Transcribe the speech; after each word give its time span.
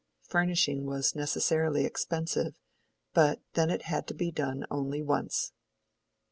Furnishing 0.27 0.87
was 0.87 1.13
necessarily 1.15 1.85
expensive; 1.85 2.57
but 3.13 3.39
then 3.53 3.69
it 3.69 3.83
had 3.83 4.07
to 4.07 4.15
be 4.15 4.31
done 4.31 4.65
only 4.71 5.03
once. 5.03 5.51